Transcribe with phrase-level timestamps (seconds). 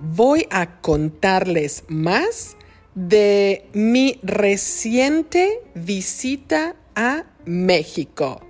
[0.00, 2.56] voy a contarles más
[2.94, 8.40] de mi reciente visita a México.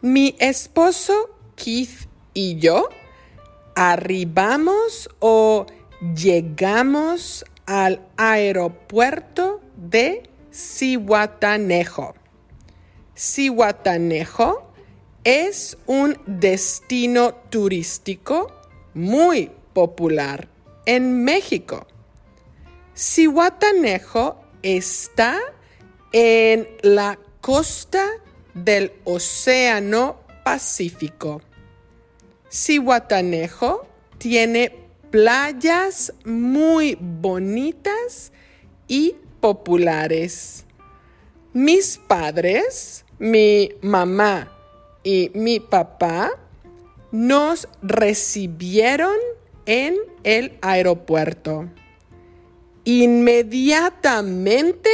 [0.00, 2.88] Mi esposo Keith y yo
[3.74, 5.66] arribamos o
[6.14, 10.22] llegamos al aeropuerto de
[10.52, 12.14] Cihuatanejo.
[13.14, 14.72] Cihuatanejo
[15.24, 18.50] es un destino turístico
[18.94, 20.48] muy popular
[20.90, 21.86] en México.
[22.96, 25.38] Cihuatanejo está
[26.10, 28.04] en la costa
[28.54, 31.42] del Océano Pacífico.
[32.50, 33.86] Cihuatanejo
[34.18, 34.74] tiene
[35.12, 38.32] playas muy bonitas
[38.88, 40.64] y populares.
[41.52, 44.50] Mis padres, mi mamá
[45.04, 46.32] y mi papá
[47.12, 49.14] nos recibieron
[49.70, 51.68] en el aeropuerto.
[52.82, 54.90] Inmediatamente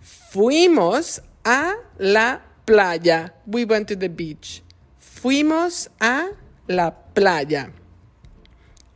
[0.00, 3.34] fuimos a la playa.
[3.46, 4.62] We went to the beach.
[4.98, 6.30] Fuimos a
[6.66, 7.70] la playa.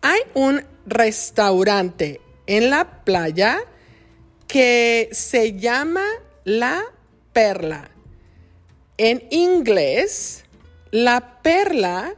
[0.01, 3.61] Hay un restaurante en la playa
[4.47, 6.07] que se llama
[6.45, 6.85] La
[7.35, 7.91] Perla.
[8.97, 10.47] En inglés,
[10.91, 12.15] la perla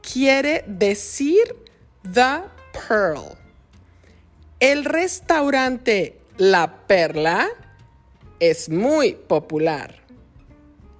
[0.00, 1.65] quiere decir
[2.12, 3.36] the pearl.
[4.60, 7.48] El restaurante La Perla
[8.40, 10.02] es muy popular.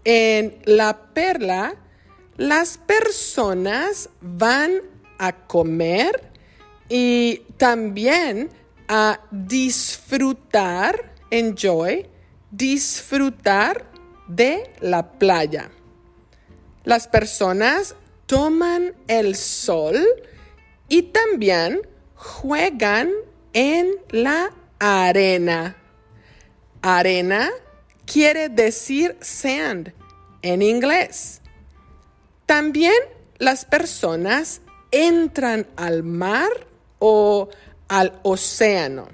[0.04, 1.74] En La Perla,
[2.36, 4.80] las personas van
[5.18, 6.30] a comer
[6.88, 8.50] y también
[8.88, 12.06] a disfrutar, enjoy,
[12.50, 13.84] disfrutar
[14.28, 15.70] de la playa.
[16.84, 17.96] Las personas
[18.26, 19.96] toman el sol
[20.88, 21.80] y también
[22.14, 23.10] juegan
[23.52, 25.76] en la arena.
[26.82, 27.50] Arena
[28.04, 29.92] quiere decir sand
[30.42, 31.40] en inglés.
[32.46, 32.94] También
[33.38, 34.60] las personas
[34.90, 36.50] entran al mar
[36.98, 37.48] o
[37.88, 39.08] al océano.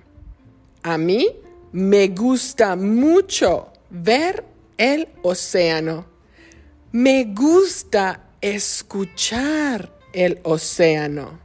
[0.83, 1.29] A mí
[1.73, 4.45] me gusta mucho ver
[4.77, 6.07] el océano.
[6.93, 11.41] Me gusta escuchar el océano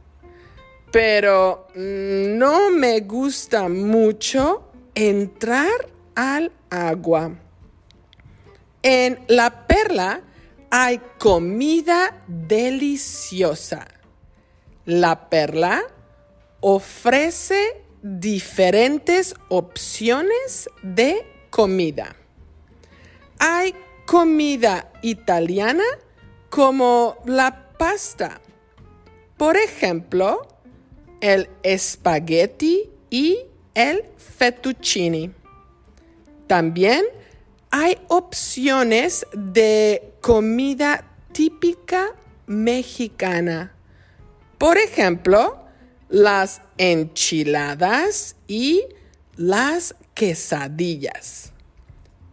[0.90, 7.36] pero mm, no me gusta mucho entrar al agua.
[8.82, 10.22] En la perla
[10.70, 13.86] hay comida deliciosa.
[14.84, 15.82] La perla
[16.60, 22.16] ofrece diferentes opciones de comida.
[23.38, 23.74] Hay
[24.06, 25.84] comida italiana
[26.48, 28.40] como la pasta.
[29.36, 30.46] Por ejemplo,
[31.20, 33.38] el espagueti y
[33.74, 35.32] el fettuccine.
[36.46, 37.04] También
[37.70, 42.14] hay opciones de comida típica
[42.46, 43.74] mexicana.
[44.56, 45.58] Por ejemplo,
[46.08, 48.84] las enchiladas y
[49.36, 51.52] las quesadillas.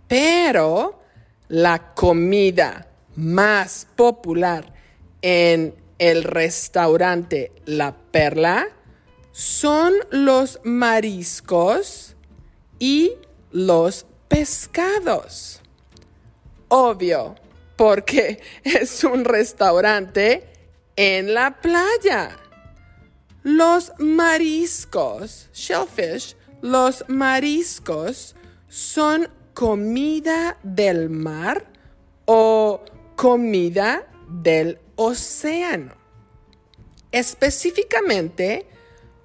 [0.08, 1.00] Pero
[1.48, 4.74] la comida más popular
[5.22, 8.68] en el restaurante La Perla
[9.32, 12.16] son los mariscos
[12.80, 13.14] y
[13.52, 15.62] los pescados.
[16.68, 17.36] Obvio,
[17.76, 20.48] porque es un restaurante
[20.96, 22.38] en la playa.
[23.44, 28.36] Los mariscos, shellfish, los mariscos
[28.68, 31.66] son comida del mar
[32.26, 32.82] o
[33.16, 35.94] comida del océano.
[37.12, 38.68] Específicamente,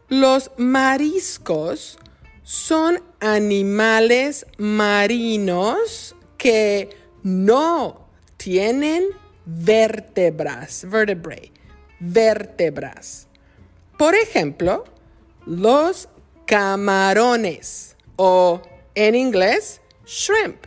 [0.08, 1.98] los mariscos
[2.42, 6.90] son animales marinos que
[7.22, 9.04] no tienen
[9.44, 11.52] vértebras, vertebrae,
[12.00, 13.28] vértebras.
[13.98, 14.84] Por ejemplo,
[15.46, 16.08] los
[16.46, 18.62] camarones o
[18.94, 20.66] en inglés shrimp.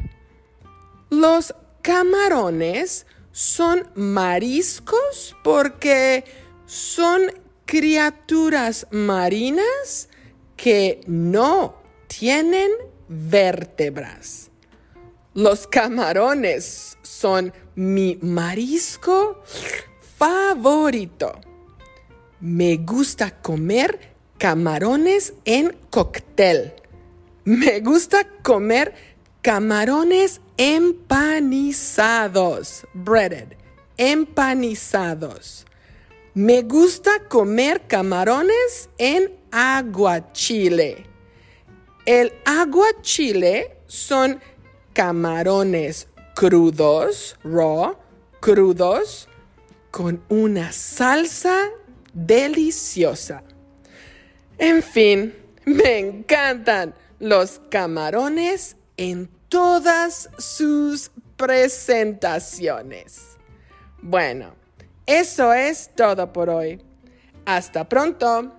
[1.09, 6.23] Los camarones son mariscos porque
[6.67, 7.31] son
[7.65, 10.07] criaturas marinas
[10.55, 12.71] que no tienen
[13.09, 14.51] vértebras.
[15.33, 19.41] Los camarones son mi marisco
[20.19, 21.33] favorito.
[22.39, 26.73] Me gusta comer camarones en cóctel.
[27.45, 28.93] Me gusta comer
[29.43, 33.57] camarones empanizados, breaded,
[33.97, 35.65] empanizados.
[36.33, 41.05] Me gusta comer camarones en aguachile.
[42.05, 44.39] El aguachile son
[44.93, 47.97] camarones crudos, raw,
[48.39, 49.27] crudos,
[49.91, 51.69] con una salsa
[52.13, 53.43] deliciosa.
[54.57, 55.35] En fin,
[55.65, 63.37] me encantan los camarones en todas sus presentaciones.
[64.01, 64.55] Bueno,
[65.05, 66.81] eso es todo por hoy.
[67.45, 68.51] Hasta pronto.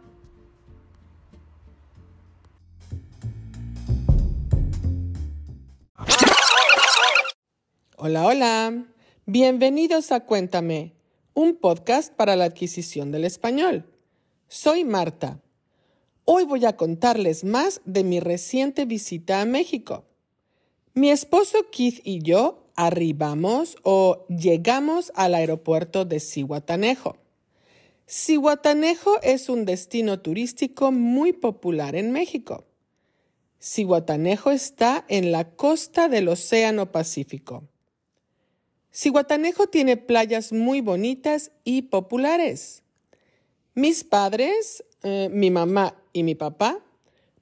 [7.96, 8.84] Hola, hola.
[9.26, 10.94] Bienvenidos a Cuéntame,
[11.32, 13.84] un podcast para la adquisición del español.
[14.46, 15.40] Soy Marta.
[16.24, 20.04] Hoy voy a contarles más de mi reciente visita a México.
[20.96, 27.16] Mi esposo Keith y yo arribamos o llegamos al aeropuerto de Cihuatanejo.
[28.08, 32.64] Cihuatanejo es un destino turístico muy popular en México.
[33.60, 37.64] Cihuatanejo está en la costa del Océano Pacífico.
[38.92, 42.84] Cihuatanejo tiene playas muy bonitas y populares.
[43.74, 46.78] Mis padres, eh, mi mamá y mi papá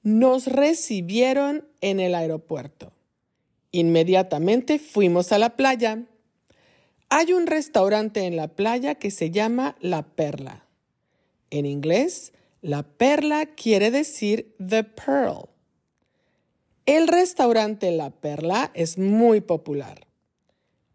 [0.01, 2.93] nos recibieron en el aeropuerto.
[3.73, 6.03] Inmediatamente fuimos a la playa.
[7.09, 10.67] Hay un restaurante en la playa que se llama La Perla.
[11.49, 15.49] En inglés, la perla quiere decir The Pearl.
[16.85, 20.05] El restaurante La Perla es muy popular.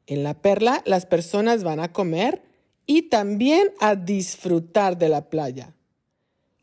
[0.06, 2.42] En la perla las personas van a comer
[2.86, 5.74] y también a disfrutar de la playa.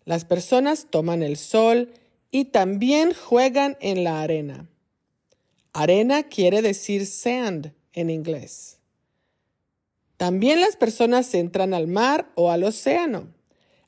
[0.05, 1.91] Las personas toman el sol
[2.31, 4.69] y también juegan en la arena.
[5.75, 8.79] Arena quiere decir sand en inglés.
[10.17, 13.27] También las personas entran al mar o al océano.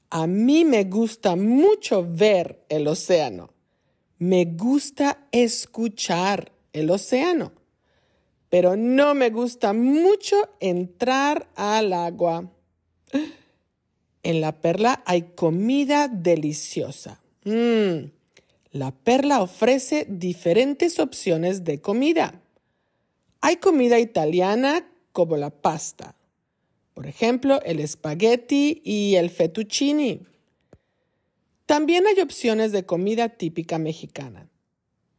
[0.09, 3.53] A mí me gusta mucho ver el océano.
[4.19, 7.51] Me gusta escuchar el océano
[8.49, 12.49] pero no me gusta mucho entrar al agua.
[14.23, 17.21] En la perla hay comida deliciosa.
[17.43, 18.11] Mm,
[18.77, 22.41] la perla ofrece diferentes opciones de comida.
[23.41, 26.15] Hay comida italiana como la pasta.
[26.93, 30.21] Por ejemplo, el espagueti y el fettuccine.
[31.65, 34.49] También hay opciones de comida típica mexicana.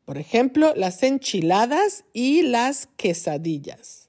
[0.05, 4.09] Por ejemplo, las enchiladas y las quesadillas.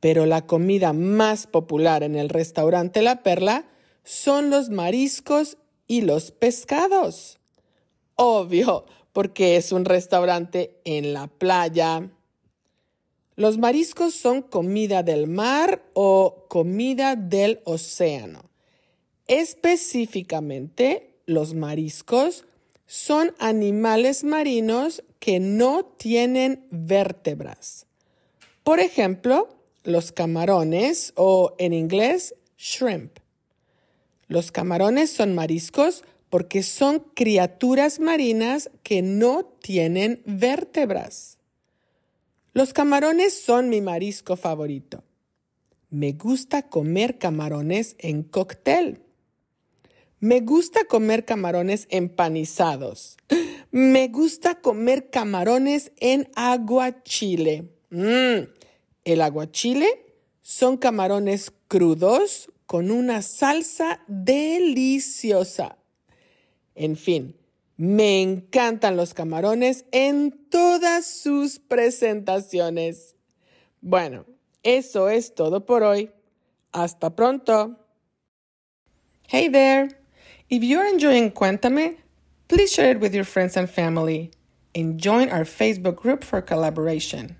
[0.00, 3.66] Pero la comida más popular en el restaurante La Perla
[4.02, 7.38] son los mariscos y los pescados.
[8.24, 12.08] Obvio, porque es un restaurante en la playa.
[13.34, 18.44] Los mariscos son comida del mar o comida del océano.
[19.26, 22.44] Específicamente, los mariscos
[22.86, 27.88] son animales marinos que no tienen vértebras.
[28.62, 29.48] Por ejemplo,
[29.82, 33.18] los camarones o en inglés shrimp.
[34.28, 41.36] Los camarones son mariscos porque son criaturas marinas que no tienen vértebras.
[42.54, 45.04] Los camarones son mi marisco favorito.
[45.90, 49.02] Me gusta comer camarones en cóctel.
[50.20, 53.18] Me gusta comer camarones empanizados.
[53.70, 57.68] Me gusta comer camarones en aguachile.
[57.90, 58.48] Mm.
[59.04, 60.06] El aguachile
[60.40, 65.76] son camarones crudos con una salsa deliciosa.
[66.74, 67.36] En fin,
[67.76, 73.14] me encantan los camarones en todas sus presentaciones.
[73.80, 74.26] Bueno,
[74.62, 76.10] eso es todo por hoy.
[76.72, 77.76] Hasta pronto.
[79.28, 79.88] Hey there.
[80.48, 81.96] If you're enjoying Cuéntame,
[82.48, 84.30] please share it with your friends and family
[84.74, 87.36] and join our Facebook group for collaboration.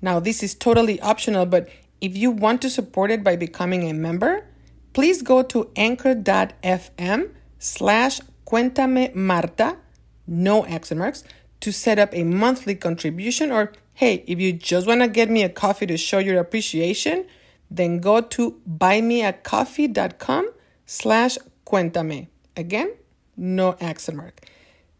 [0.00, 1.68] Now, this is totally optional, but
[2.00, 4.44] if you want to support it by becoming a member,
[4.92, 8.20] please go to anchor.fm slash
[8.52, 9.78] Cuéntame Marta,
[10.26, 11.24] no accent marks,
[11.60, 13.50] to set up a monthly contribution.
[13.50, 17.24] Or hey, if you just want to get me a coffee to show your appreciation,
[17.70, 20.50] then go to buymeacoffee.com
[20.84, 22.28] slash Cuéntame.
[22.54, 22.92] Again,
[23.38, 24.40] no accent mark.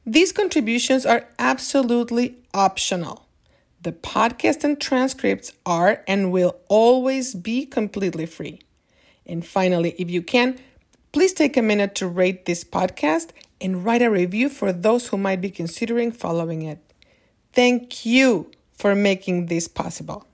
[0.07, 3.27] These contributions are absolutely optional.
[3.83, 8.61] The podcast and transcripts are and will always be completely free.
[9.27, 10.59] And finally, if you can,
[11.13, 15.17] please take a minute to rate this podcast and write a review for those who
[15.19, 16.79] might be considering following it.
[17.53, 20.27] Thank you for making this possible.